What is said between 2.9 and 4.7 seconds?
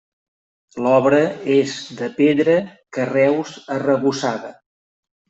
-carreus- arrebossada.